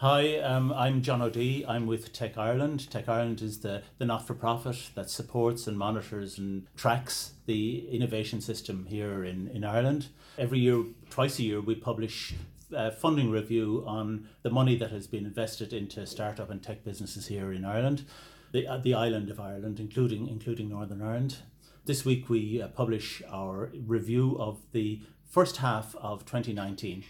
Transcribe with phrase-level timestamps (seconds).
[0.00, 1.64] Hi, um, I'm John O'Dea.
[1.66, 2.88] I'm with Tech Ireland.
[2.88, 7.88] Tech Ireland is the, the not for profit that supports and monitors and tracks the
[7.88, 10.06] innovation system here in, in Ireland.
[10.38, 12.34] Every year, twice a year, we publish
[12.72, 17.26] a funding review on the money that has been invested into startup and tech businesses
[17.26, 18.04] here in Ireland,
[18.52, 21.38] the, uh, the island of Ireland, including, including Northern Ireland.
[21.86, 27.02] This week, we uh, publish our review of the first half of 2019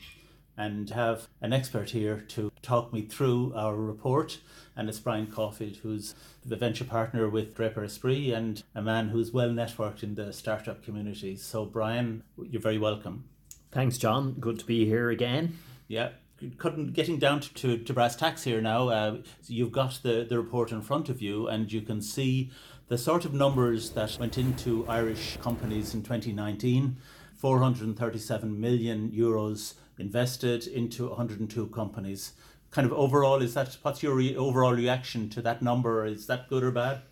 [0.58, 4.40] and have an expert here to talk me through our report.
[4.76, 6.14] And it's Brian Caulfield, who's
[6.44, 10.82] the venture partner with Draper Esprit and a man who's well networked in the startup
[10.82, 11.36] community.
[11.36, 13.24] So, Brian, you're very welcome.
[13.70, 14.32] Thanks, John.
[14.32, 15.58] Good to be here again.
[15.86, 16.10] Yeah,
[16.58, 18.88] couldn't getting down to, to, to brass tacks here now.
[18.88, 19.16] Uh,
[19.46, 22.50] you've got the, the report in front of you, and you can see
[22.88, 26.96] the sort of numbers that went into Irish companies in 2019
[27.38, 32.32] 437 million euros invested into 102 companies.
[32.70, 36.04] Kind of overall, is that what's your re- overall reaction to that number?
[36.04, 37.02] Is that good or bad?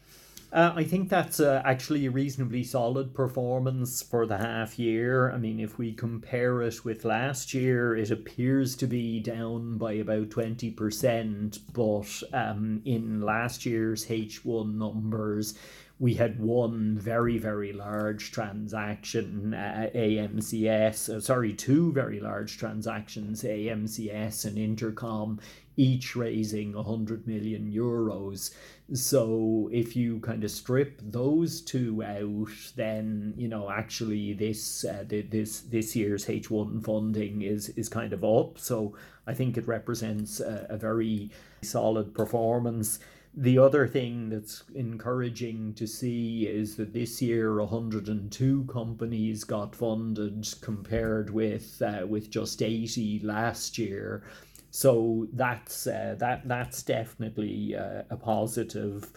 [0.52, 5.32] Uh, I think that's uh, actually a reasonably solid performance for the half year.
[5.32, 9.94] I mean, if we compare it with last year, it appears to be down by
[9.94, 15.58] about 20%, but um, in last year's H1 numbers,
[15.98, 23.42] we had one very, very large transaction, uh, AMCS, uh, sorry, two very large transactions,
[23.42, 25.40] AMCS and Intercom,
[25.78, 28.54] each raising 100 million euros.
[28.92, 35.04] So if you kind of strip those two out, then you know actually this uh,
[35.08, 38.58] this this year's H1 funding is is kind of up.
[38.58, 38.94] So
[39.26, 41.30] I think it represents a, a very
[41.62, 43.00] solid performance.
[43.38, 50.48] The other thing that's encouraging to see is that this year 102 companies got funded
[50.62, 54.22] compared with uh, with just 80 last year.
[54.70, 59.12] So that's uh, that that's definitely uh, a positive.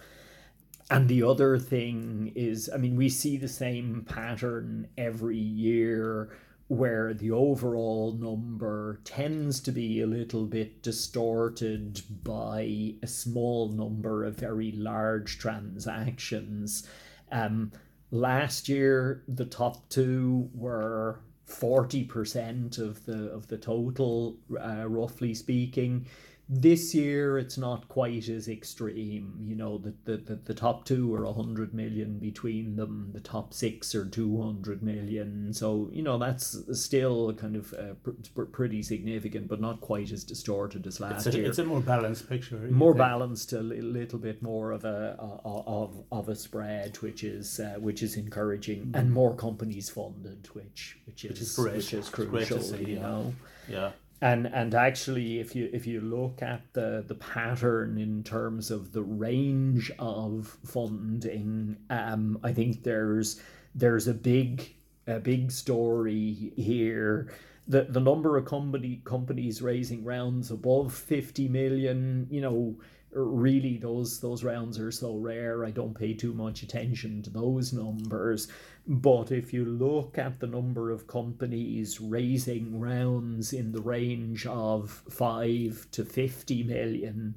[0.92, 6.30] And the other thing is, I mean, we see the same pattern every year
[6.70, 14.24] where the overall number tends to be a little bit distorted by a small number
[14.24, 16.88] of very large transactions.
[17.32, 17.72] Um,
[18.12, 26.06] last year, the top two were 40% of the of the total, uh, roughly speaking.
[26.52, 29.36] This year, it's not quite as extreme.
[29.40, 33.54] You know, the, the, the, the top two are 100 million between them, the top
[33.54, 35.54] six are 200 million.
[35.54, 37.94] So, you know, that's still kind of uh,
[38.34, 41.48] pr- pretty significant, but not quite as distorted as last it's a, year.
[41.48, 42.58] It's a more balanced picture.
[42.72, 47.76] More balanced, a little bit more of a of, of a spread, which is uh,
[47.78, 48.96] which is encouraging, mm-hmm.
[48.96, 51.76] and more companies funded, which which is, which is, great.
[51.76, 53.02] Which is crucial, see, you yeah.
[53.02, 53.34] know.
[53.68, 58.70] Yeah and and actually if you if you look at the the pattern in terms
[58.70, 63.42] of the range of funding um i think there's
[63.76, 64.74] there's a big
[65.10, 67.32] a big story here.
[67.68, 72.76] The the number of company companies raising rounds above 50 million you know
[73.12, 75.66] really those those rounds are so rare.
[75.66, 78.48] I don't pay too much attention to those numbers
[78.90, 85.04] but if you look at the number of companies raising rounds in the range of
[85.10, 87.36] 5 to 50 million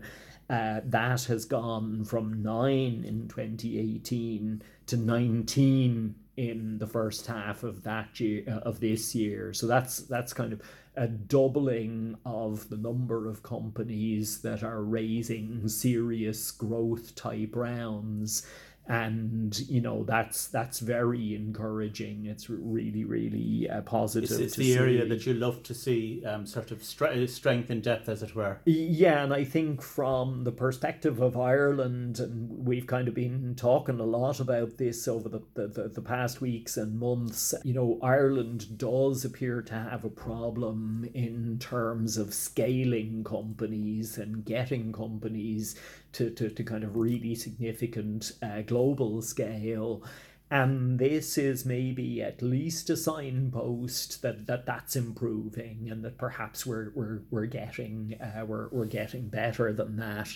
[0.49, 7.83] uh, that has gone from 9 in 2018 to 19 in the first half of
[7.83, 9.53] that year uh, of this year.
[9.53, 10.63] So that's that's kind of
[10.97, 18.47] a doubling of the number of companies that are raising serious growth type rounds
[18.88, 24.72] and you know that's that's very encouraging it's really really uh, positive it's, it's the
[24.72, 24.78] see.
[24.78, 28.34] area that you love to see um, sort of stre- strength and depth as it
[28.34, 33.54] were yeah and i think from the perspective of ireland and we've kind of been
[33.54, 37.72] talking a lot about this over the, the, the, the past weeks and months you
[37.72, 44.92] know ireland does appear to have a problem in terms of scaling companies and getting
[44.92, 45.77] companies
[46.12, 50.04] to, to, to kind of really significant uh, global scale.
[50.50, 56.66] And this is maybe at least a signpost that, that that's improving and that perhaps
[56.66, 60.28] we're, we're, we're, getting, uh, we're, we're getting better than that.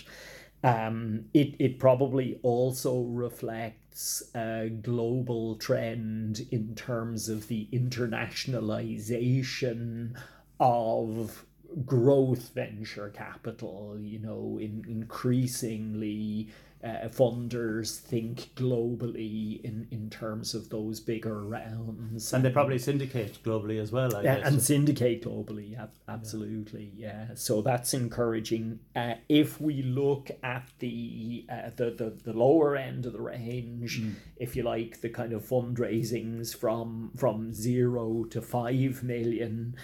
[0.63, 10.15] Um, it, it probably also reflects a global trend in terms of the internationalization
[10.59, 11.45] of
[11.85, 16.49] growth venture capital, you know, in increasingly
[16.83, 22.31] uh, funders think globally in, in terms of those bigger rounds.
[22.33, 24.47] And they probably syndicate globally as well, I yeah, guess.
[24.47, 25.75] and syndicate globally,
[26.07, 27.27] absolutely, yeah.
[27.29, 27.35] yeah.
[27.35, 28.79] So that's encouraging.
[28.95, 33.99] Uh, if we look at the, uh, the, the the lower end of the range,
[33.99, 34.13] mm.
[34.37, 39.75] if you like, the kind of fundraisings from from zero to five million,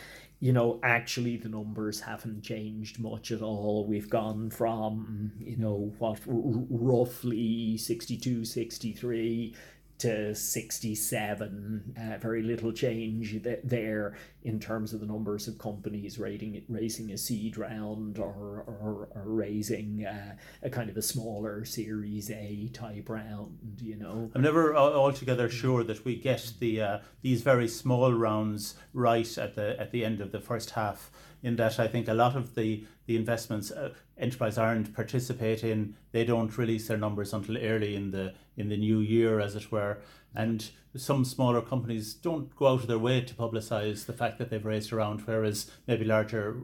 [0.44, 3.86] you know, actually the numbers haven't changed much at all.
[3.88, 6.34] We've gone from, you know, what, r-
[6.70, 9.56] roughly 62, 63
[10.00, 11.96] to 67.
[11.98, 17.12] Uh, very little change th- there in terms of the numbers of companies rating, raising
[17.12, 22.70] a seed round or, or, or raising uh, a kind of a smaller Series A
[22.74, 24.30] type round, you know.
[24.36, 29.56] I'm never altogether sure that we get the uh, these very small rounds right at
[29.56, 31.12] the at the end of the first half
[31.44, 35.96] in that I think a lot of the the investments uh, Enterprise Ireland participate in,
[36.12, 39.72] they don't release their numbers until early in the in the new year, as it
[39.72, 40.00] were.
[40.34, 44.50] And some smaller companies don't go out of their way to publicise the fact that
[44.50, 46.64] they've raised around, whereas maybe larger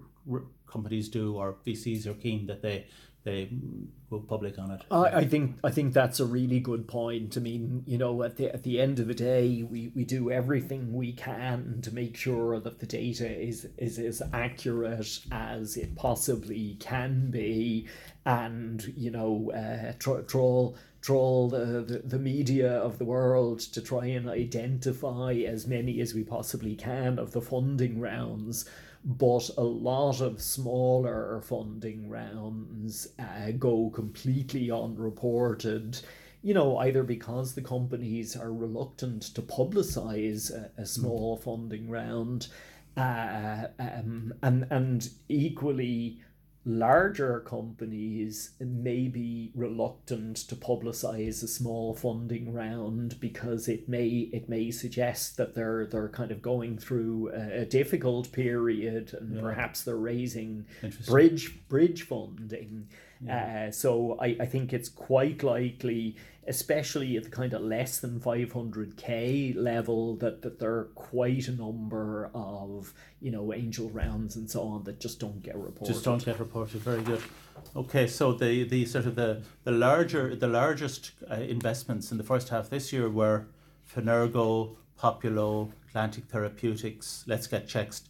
[0.66, 2.88] companies do, or VCs are keen that they
[3.24, 3.50] they
[4.10, 4.82] go public on it.
[4.90, 7.36] I, I think I think that's a really good point.
[7.36, 10.32] I mean, you know, at the at the end of the day, we, we do
[10.32, 15.96] everything we can to make sure that the data is is as accurate as it
[15.96, 17.88] possibly can be,
[18.26, 23.82] and you know, uh, tr- troll troll the, the, the media of the world to
[23.82, 28.70] try and identify as many as we possibly can of the funding rounds
[29.04, 36.00] but a lot of smaller funding rounds uh, go completely unreported
[36.42, 41.44] you know, either because the companies are reluctant to publicize a, a small mm.
[41.44, 42.48] funding round,
[42.96, 46.22] uh, um, and and equally
[46.66, 54.50] larger companies may be reluctant to publicize a small funding round because it may it
[54.50, 59.42] may suggest that they're they're kind of going through a, a difficult period and yeah.
[59.42, 60.66] perhaps they're raising
[61.08, 62.88] bridge bridge funding
[63.22, 63.68] yeah.
[63.68, 66.16] uh, so I, I think it's quite likely
[66.48, 71.52] especially at the kind of less than 500k level that, that there are quite a
[71.52, 76.04] number of you know angel rounds and so on that just don't get reported just
[76.04, 77.22] don't get reported very good
[77.76, 82.24] okay so the the sort of the the larger the largest uh, investments in the
[82.24, 83.46] first half this year were
[83.94, 88.02] Fenergo, Poppulo, Atlantic Therapeutics, Let's Get Checked.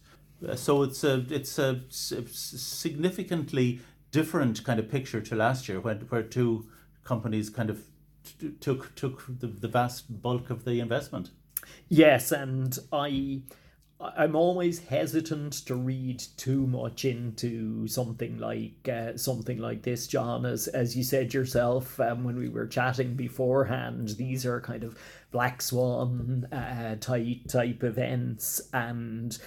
[0.46, 3.80] Uh, so it's a it's a significantly
[4.10, 6.66] different kind of picture to last year when where two
[7.04, 7.82] companies kind of
[8.38, 11.30] t- took took the, the vast bulk of the investment.
[11.88, 13.42] Yes, and I
[14.00, 20.46] I'm always hesitant to read too much into something like uh, something like this, John.
[20.46, 24.98] As as you said yourself um, when we were chatting beforehand, these are kind of
[25.32, 29.38] black swan uh, type type events, and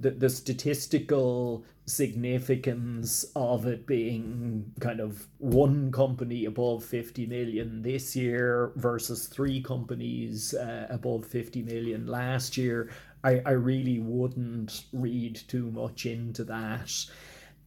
[0.00, 8.14] the, the statistical significance of it being kind of one company above 50 million this
[8.14, 12.90] year versus three companies uh, above 50 million last year
[13.24, 16.92] I, I really wouldn't read too much into that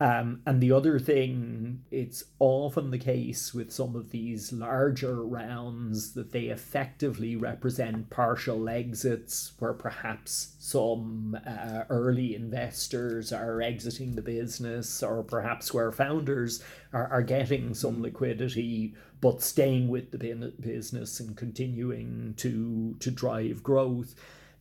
[0.03, 6.11] um, and the other thing, it's often the case with some of these larger rounds
[6.11, 14.21] that they effectively represent partial exits where perhaps some uh, early investors are exiting the
[14.21, 16.61] business or perhaps where founders
[16.91, 18.01] are, are getting some mm.
[18.01, 24.15] liquidity but staying with the business and continuing to, to drive growth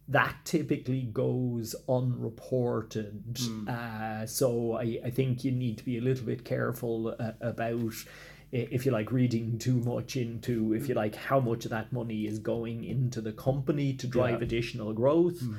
[0.09, 3.35] that typically goes unreported.
[3.35, 3.69] Mm.
[3.69, 7.95] Uh, so I, I think you need to be a little bit careful uh, about,
[8.51, 12.27] if you like, reading too much into, if you like, how much of that money
[12.27, 14.45] is going into the company to drive yeah.
[14.45, 15.41] additional growth.
[15.41, 15.57] Mm.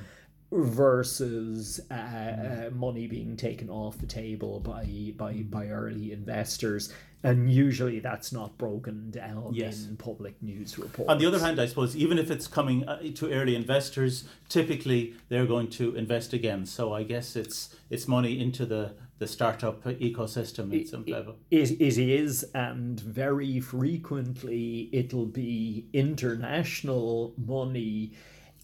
[0.55, 2.73] Versus uh, mm.
[2.73, 6.93] money being taken off the table by by by early investors,
[7.23, 9.85] and usually that's not broken down yes.
[9.85, 11.09] in public news reports.
[11.09, 15.15] On the other hand, I suppose even if it's coming uh, to early investors, typically
[15.29, 16.65] they're going to invest again.
[16.65, 21.37] So I guess it's it's money into the the startup ecosystem at some level.
[21.49, 28.13] It, it is, and very frequently it'll be international money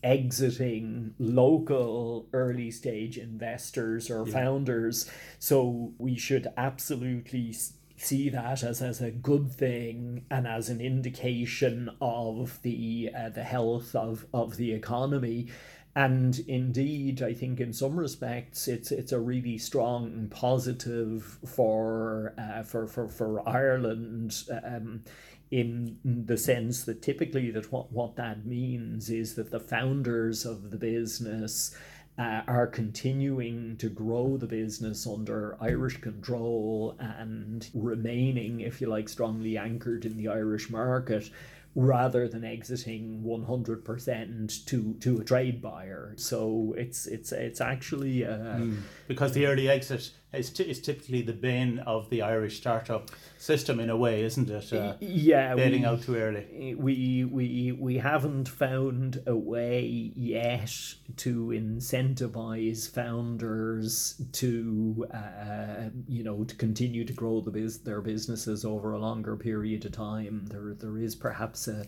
[0.03, 4.33] exiting local early stage investors or yeah.
[4.33, 5.09] founders.
[5.39, 7.53] So we should absolutely
[7.99, 13.43] see that as, as a good thing and as an indication of the uh, the
[13.43, 15.47] health of, of the economy.
[15.95, 22.63] and indeed, I think in some respects it's it's a really strong positive for uh,
[22.63, 24.43] for, for for Ireland.
[24.63, 25.03] Um,
[25.51, 30.69] in the sense that typically that what, what that means is that the founders of
[30.69, 31.75] the business
[32.19, 39.07] uh, are continuing to grow the business under Irish control and remaining, if you like,
[39.07, 41.29] strongly anchored in the Irish market
[41.75, 48.75] rather than exiting 100% to to a trade buyer so it's it's it's actually mm.
[49.07, 53.09] because the early exit is, t- is typically the bane of the Irish startup
[53.39, 54.71] system in a way, isn't it?
[54.71, 56.75] Uh, yeah, bailing we, out too early.
[56.77, 60.71] We we we haven't found a way yet
[61.17, 68.63] to incentivize founders to uh, you know to continue to grow the biz- their businesses
[68.63, 70.45] over a longer period of time.
[70.51, 71.87] There there is perhaps a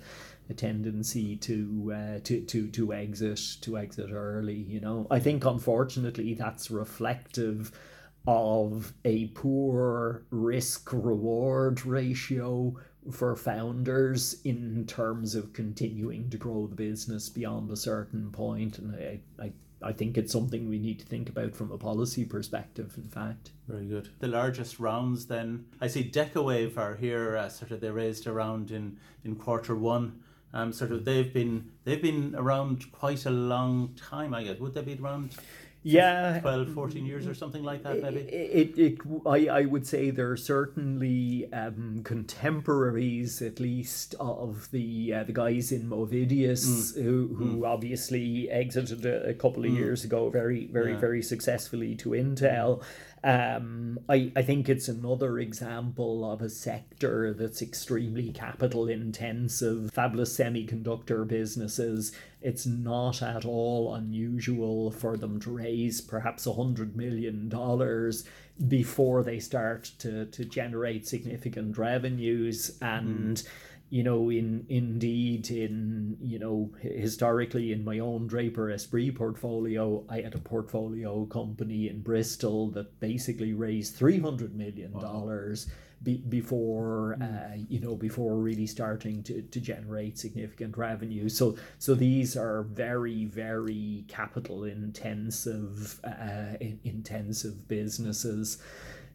[0.49, 4.55] a tendency to uh, to to to exit to exit early.
[4.55, 7.71] You know, I think unfortunately that's reflective
[8.27, 12.75] of a poor risk reward ratio
[13.11, 18.95] for founders in terms of continuing to grow the business beyond a certain point and
[18.95, 19.51] I, I
[19.83, 23.51] I think it's something we need to think about from a policy perspective, in fact.
[23.67, 24.09] Very good.
[24.19, 28.71] The largest rounds then, I see Decawave are here, uh, sort of they raised around
[28.71, 30.21] in, in quarter one.
[30.53, 34.59] Um, sort of they've been they've been around quite a long time, I guess.
[34.59, 35.33] Would they be around
[35.83, 39.87] yeah 12 14 years or something like that maybe it, it, it I, I would
[39.87, 46.93] say there are certainly um, contemporaries at least of the uh, the guys in Movidius
[46.93, 47.03] mm.
[47.03, 47.67] who, who mm.
[47.67, 49.75] obviously exited a, a couple of mm.
[49.75, 50.99] years ago very very yeah.
[50.99, 52.83] very successfully to Intel
[53.23, 59.91] um, I, I think it's another example of a sector that's extremely capital intensive.
[59.93, 66.95] fabulous semiconductor businesses, it's not at all unusual for them to raise perhaps a hundred
[66.95, 68.23] million dollars
[68.67, 73.47] before they start to, to generate significant revenues and mm
[73.91, 80.21] you know, in indeed in you know historically in my own Draper Esprit portfolio, I
[80.21, 85.73] had a portfolio company in Bristol that basically raised three hundred million dollars wow.
[86.03, 87.23] Be, before mm.
[87.23, 91.29] uh, you know before really starting to, to generate significant revenue.
[91.29, 98.57] So so these are very very capital intensive uh, intensive businesses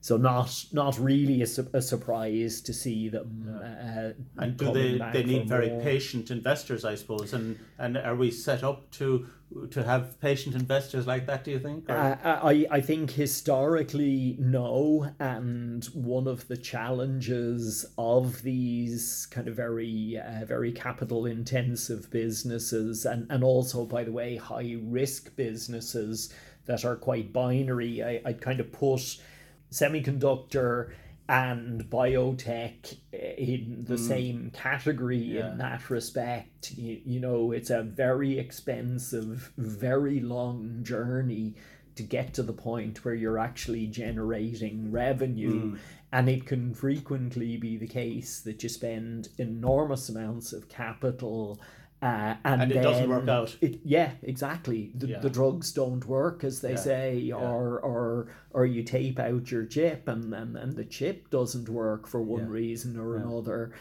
[0.07, 3.61] so not not really a, a surprise to see them.
[3.61, 5.81] Uh, and do they they need very more.
[5.81, 9.26] patient investors, I suppose, and and are we set up to
[9.71, 11.45] to have patient investors like that?
[11.45, 11.88] Do you think?
[11.88, 19.57] Uh, I I think historically no, and one of the challenges of these kind of
[19.57, 26.33] very uh, very capital intensive businesses, and and also by the way high risk businesses
[26.67, 28.03] that are quite binary.
[28.03, 29.19] I I kind of put
[29.71, 30.91] semiconductor
[31.28, 34.09] and biotech in the mm.
[34.09, 35.50] same category yeah.
[35.50, 36.73] in that respect.
[36.73, 41.54] You, you know, it's a very expensive, very long journey
[41.97, 45.73] to get to the point where you're actually generating revenue.
[45.73, 45.78] Mm.
[46.12, 51.61] And it can frequently be the case that you spend enormous amounts of capital
[52.03, 53.57] uh, and, and, it doesn't work out.
[53.62, 54.93] It, yeah, exactly.
[54.95, 55.19] The, yeah.
[55.21, 56.76] the drugs don't work, as they yeah.
[56.76, 57.37] say, yeah.
[57.37, 62.07] or or or you tape out your chip, and, and, and the chip doesn't work
[62.07, 63.73] for one reason or another.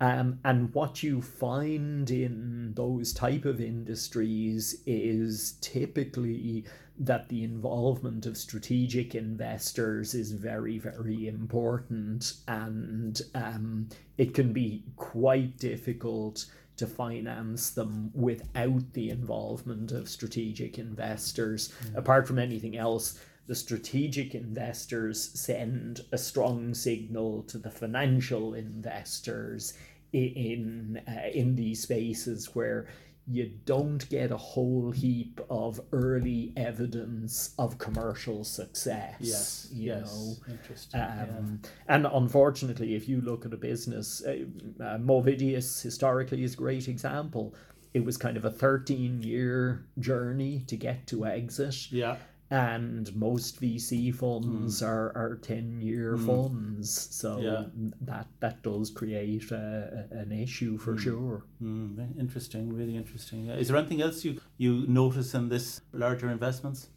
[0.00, 6.64] Um, and what you find in those type of industries is typically
[6.98, 13.88] that the involvement of strategic investors is very, very important, and um,
[14.18, 16.46] it can be quite difficult
[16.82, 21.72] to finance them without the involvement of strategic investors.
[21.84, 21.98] Mm.
[21.98, 29.74] Apart from anything else, the strategic investors send a strong signal to the financial investors
[30.12, 32.88] in uh, in these spaces where
[33.26, 39.16] you don't get a whole heap of early evidence of commercial success.
[39.20, 40.12] Yes, you yes.
[40.12, 40.52] know.
[40.52, 41.00] Interesting.
[41.00, 41.70] Um, yeah.
[41.88, 44.44] And unfortunately, if you look at a business, uh,
[44.80, 47.54] uh, Movidius historically is a great example.
[47.94, 51.92] It was kind of a 13 year journey to get to exit.
[51.92, 52.16] Yeah
[52.52, 54.86] and most VC funds mm.
[54.86, 56.26] are, are 10 year mm.
[56.26, 57.08] funds.
[57.10, 57.64] So yeah.
[58.02, 61.00] that that does create a, a, an issue for mm.
[61.00, 61.44] sure.
[61.62, 62.20] Mm.
[62.20, 63.48] Interesting, really interesting.
[63.48, 66.88] Is there anything else you, you notice in this larger investments?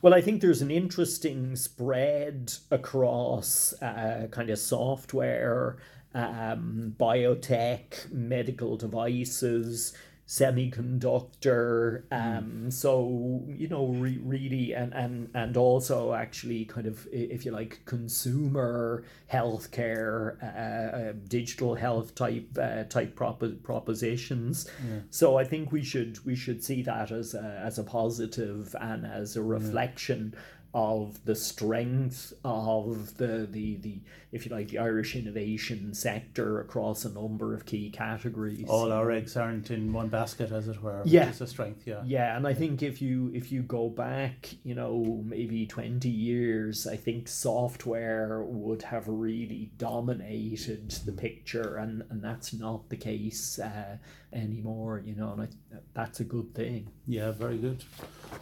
[0.00, 5.76] Well, I think there's an interesting spread across uh, kind of software,
[6.14, 9.92] um, biotech, medical devices
[10.32, 17.44] semiconductor um so you know re- really and and and also actually kind of if
[17.44, 24.68] you like consumer healthcare uh, uh, digital health type uh, type prop- propositions.
[24.88, 25.00] Yeah.
[25.10, 29.04] so i think we should we should see that as a, as a positive and
[29.06, 30.40] as a reflection yeah
[30.74, 34.00] of the strength of the, the the
[34.30, 38.64] if you like the Irish innovation sector across a number of key categories.
[38.68, 41.02] All our eggs aren't in one basket, as it were.
[41.04, 41.86] Yeah, it's a strength.
[41.86, 46.08] Yeah, yeah, and I think if you if you go back, you know, maybe twenty
[46.08, 52.96] years, I think software would have really dominated the picture, and and that's not the
[52.96, 53.58] case.
[53.58, 53.98] Uh,
[54.32, 55.48] anymore, you know, and I,
[55.94, 56.90] that's a good thing.
[57.06, 57.84] Yeah, very good.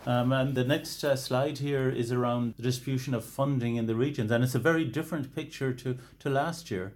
[0.06, 3.94] Um, and the next uh, slide here is around the distribution of funding in the
[3.94, 6.94] regions, and it's a very different picture to, to last year.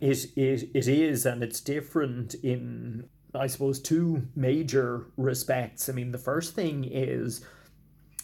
[0.00, 5.88] It, it, it is, and it's different in, I suppose, two major respects.
[5.88, 7.44] I mean, the first thing is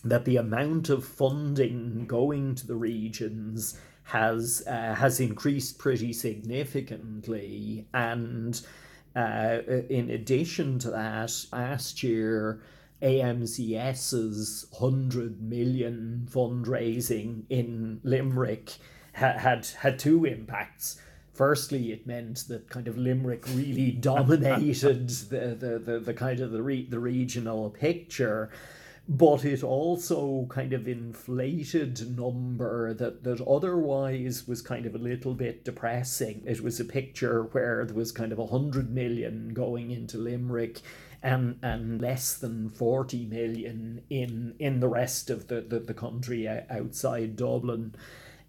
[0.04, 7.88] that the amount of funding going to the regions has uh, has increased pretty significantly,
[7.92, 8.64] and
[9.16, 12.60] uh, in addition to that, last year,
[13.02, 18.74] AMCS's 100 million fundraising in Limerick
[19.14, 21.00] ha- had, had two impacts.
[21.32, 26.50] Firstly, it meant that kind of Limerick really dominated the, the, the, the kind of
[26.52, 28.50] the, re- the regional picture
[29.08, 35.34] but it also kind of inflated number that, that otherwise was kind of a little
[35.34, 36.42] bit depressing.
[36.44, 40.80] It was a picture where there was kind of a hundred million going into Limerick
[41.22, 46.48] and and less than 40 million in in the rest of the, the, the country
[46.48, 47.94] outside Dublin.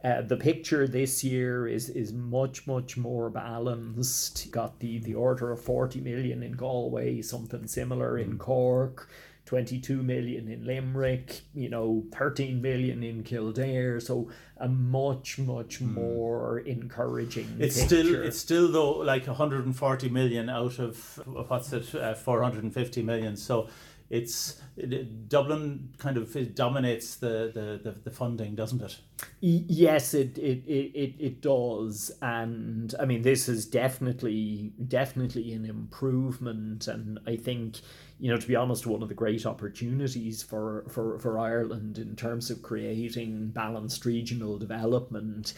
[0.03, 4.51] Uh, the picture this year is is much much more balanced.
[4.51, 8.39] Got the the order of 40 million in Galway, something similar in mm.
[8.39, 9.09] Cork,
[9.47, 14.01] 22 million in Limerick, you know, 13 million in Kildare.
[14.01, 15.93] So a much, much mm.
[15.93, 17.55] more encouraging.
[17.57, 18.03] It's picture.
[18.03, 23.37] still, it's still though like 140 million out of what's it, uh, 450 million.
[23.37, 23.69] So
[24.09, 28.97] it's it, Dublin kind of dominates the, the, the, the funding, doesn't it?
[29.41, 36.87] Yes, it, it, it, it does, and I mean this is definitely definitely an improvement,
[36.87, 37.81] and I think
[38.19, 42.15] you know to be honest, one of the great opportunities for for, for Ireland in
[42.15, 45.53] terms of creating balanced regional development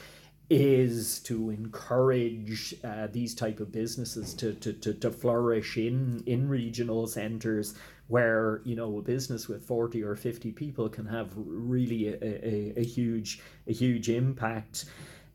[0.50, 6.50] is to encourage uh, these type of businesses to, to, to, to flourish in in
[6.50, 7.76] regional centres
[8.10, 12.74] where you know a business with 40 or 50 people can have really a, a,
[12.80, 14.86] a huge a huge impact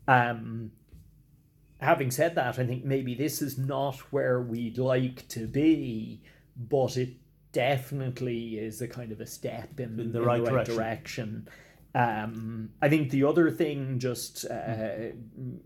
[0.06, 0.70] um,
[1.80, 6.20] having said that i think maybe this is not where we'd like to be
[6.56, 7.14] but it
[7.54, 10.76] definitely is a kind of a step in, in the, in right, the right direction.
[10.76, 11.48] direction.
[11.94, 15.12] Um, I think the other thing, just uh,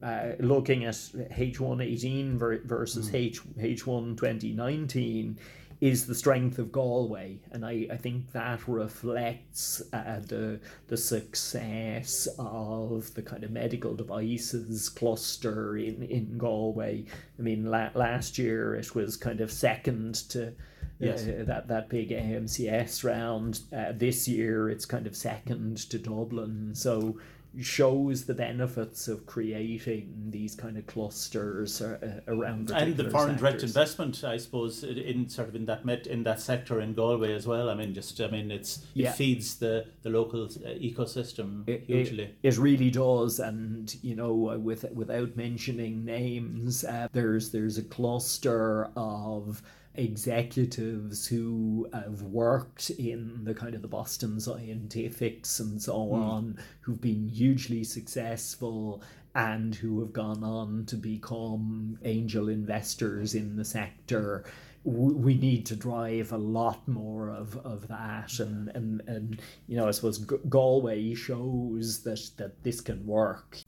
[0.02, 3.14] uh, looking at H118 versus mm.
[3.14, 5.38] H H1 2019,
[5.80, 12.28] is the strength of Galway, and I, I think that reflects uh, the the success
[12.38, 17.04] of the kind of medical devices cluster in in Galway.
[17.38, 20.52] I mean, la- last year it was kind of second to.
[21.00, 21.28] Yes.
[21.28, 26.74] Uh, that that big AMCS round uh, this year it's kind of second to Dublin
[26.74, 27.16] so
[27.60, 33.40] shows the benefits of creating these kind of clusters uh, around and the foreign sectors.
[33.40, 37.32] direct investment i suppose in sort of in that met in that sector in galway
[37.32, 39.12] as well i mean just i mean it's it yeah.
[39.12, 44.50] feeds the the local uh, ecosystem it, hugely it, it, really does and you know
[44.50, 49.62] uh, with without mentioning names uh, there's there's a cluster of
[49.98, 56.14] executives who have worked in the kind of the Boston Scientifics and so mm.
[56.14, 59.02] on, who've been hugely successful
[59.34, 64.44] and who have gone on to become angel investors in the sector.
[64.84, 69.88] We need to drive a lot more of, of that, and, and, and you know
[69.88, 73.58] I suppose Galway shows that that this can work.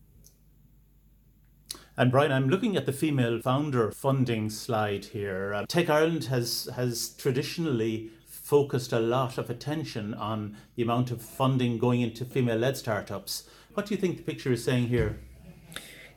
[2.01, 5.53] And Brian, I'm looking at the female founder funding slide here.
[5.53, 11.21] Uh, Tech Ireland has has traditionally focused a lot of attention on the amount of
[11.21, 13.45] funding going into female-led startups.
[13.75, 15.21] What do you think the picture is saying here?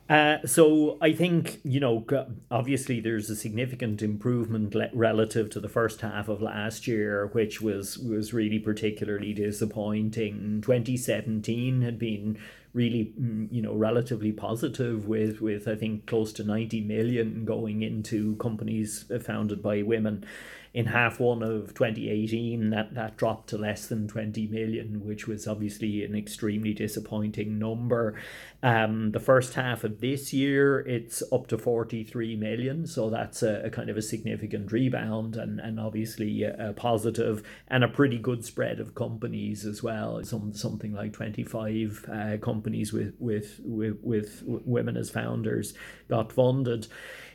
[0.08, 2.06] Uh, so I think you know
[2.50, 7.60] obviously there's a significant improvement le- relative to the first half of last year, which
[7.60, 10.62] was was really particularly disappointing.
[10.62, 12.38] 2017 had been
[12.74, 17.82] really mm, you know relatively positive with with I think close to 90 million going
[17.82, 20.26] into companies founded by women
[20.74, 25.46] in half one of 2018, that, that dropped to less than 20 million, which was
[25.46, 28.20] obviously an extremely disappointing number.
[28.60, 33.66] Um, the first half of this year, it's up to 43 million, so that's a,
[33.66, 38.18] a kind of a significant rebound and, and obviously a, a positive and a pretty
[38.18, 40.24] good spread of companies as well.
[40.24, 45.74] Some something like 25 uh, companies with, with with with women as founders
[46.08, 46.88] got funded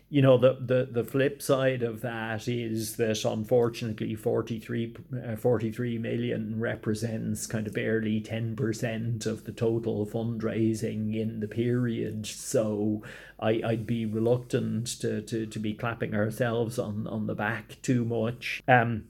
[0.10, 4.96] you know the, the the flip side of that is that unfortunately 43,
[5.28, 12.26] uh, 43 million represents kind of barely 10% of the total fundraising in the period
[12.26, 13.04] so
[13.40, 18.04] I, I'd be reluctant to, to, to be clapping ourselves on, on the back too
[18.04, 19.06] much um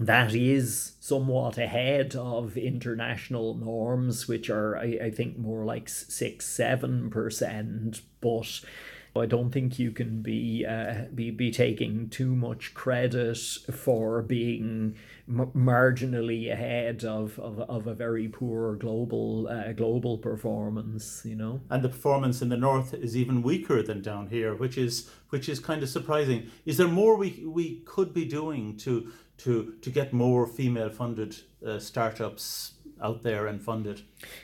[0.00, 6.46] that is somewhat ahead of international norms, which are, I, I think, more like six,
[6.46, 8.02] seven percent.
[8.20, 8.60] But
[9.20, 13.38] I don't think you can be uh, be be taking too much credit
[13.72, 14.96] for being
[15.28, 21.22] m- marginally ahead of, of, of a very poor global uh, global performance.
[21.24, 24.78] You know, and the performance in the north is even weaker than down here, which
[24.78, 26.50] is which is kind of surprising.
[26.64, 31.36] Is there more we we could be doing to to to get more female funded
[31.66, 34.02] uh, startups out there and funded.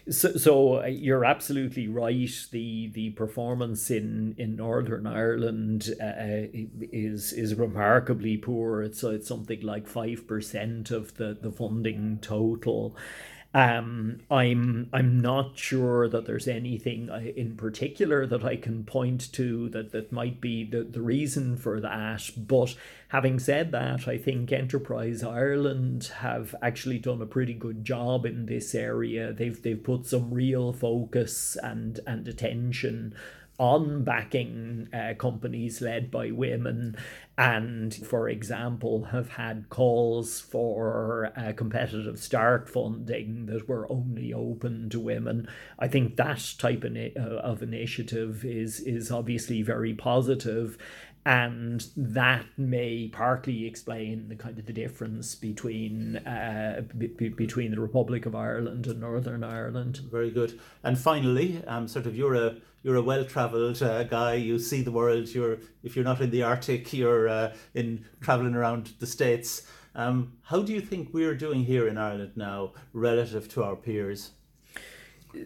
[0.08, 2.30] So, so uh, you're absolutely right.
[2.50, 6.48] The the performance in, in Northern Ireland uh,
[6.92, 8.82] is is remarkably poor.
[8.82, 12.96] It's it's something like five percent of the, the funding total.
[13.54, 19.32] Um, I'm I'm not sure that there's anything uh, in particular that I can point
[19.34, 22.28] to that, that might be the, the reason for that.
[22.36, 22.74] But
[23.08, 28.46] having said that, I think Enterprise Ireland have actually done a pretty good job in
[28.46, 29.32] this area.
[29.32, 33.14] They've they've put some real focus and and attention
[33.58, 36.96] on backing uh, companies led by women
[37.38, 44.88] and for example have had calls for uh, competitive start funding that were only open
[44.88, 50.76] to women i think that type of, uh, of initiative is is obviously very positive
[51.26, 57.80] and that may partly explain the kind of the difference between uh, b- between the
[57.80, 60.00] Republic of Ireland and Northern Ireland.
[60.10, 60.60] Very good.
[60.82, 64.34] And finally, um, sort of you're a you're a well travelled uh, guy.
[64.34, 65.28] You see the world.
[65.30, 69.66] You're if you're not in the Arctic, you're uh, in travelling around the states.
[69.96, 74.32] Um, how do you think we're doing here in Ireland now relative to our peers?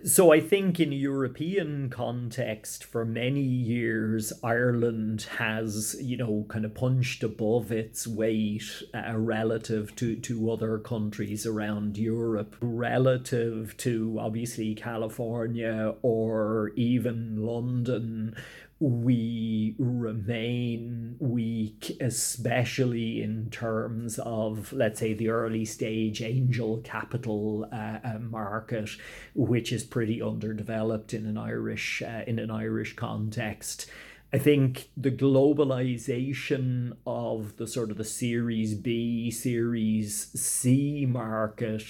[0.04, 6.74] So I think in European context, for many years, Ireland has, you know, kind of
[6.74, 14.74] punched above its weight uh, relative to, to other countries around Europe, relative to obviously
[14.74, 18.36] California or even London,
[18.80, 27.98] we remain weak, especially in terms of, let's say, the early stage angel capital uh,
[28.04, 28.90] uh, market,
[29.34, 33.90] which is pretty underdeveloped in an Irish uh, in an Irish context.
[34.32, 41.82] I think the globalization of the sort of the Series B, Series C market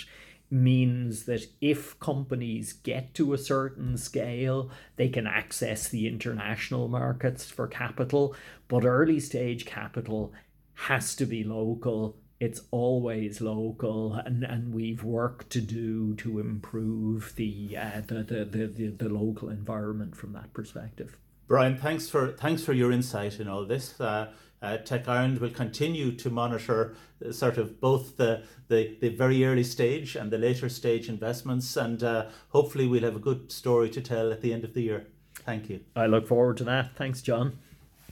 [0.51, 7.51] means that if companies get to a certain scale, they can access the international markets
[7.51, 8.35] for capital.
[8.69, 10.33] But early stage capital
[10.75, 12.17] has to be local.
[12.41, 18.45] It's always local, and, and we've work to do to improve the, uh, the, the,
[18.45, 21.17] the, the, the local environment from that perspective.
[21.49, 23.99] Brian, thanks for thanks for your insight in all this.
[23.99, 24.31] Uh,
[24.63, 26.95] uh, Tech Ireland will continue to monitor
[27.25, 31.77] uh, sort of both the, the, the very early stage and the later stage investments,
[31.77, 34.83] and uh, hopefully we'll have a good story to tell at the end of the
[34.83, 35.07] year.
[35.35, 35.81] Thank you.
[35.95, 36.97] I look forward to that.
[36.97, 37.59] Thanks, John.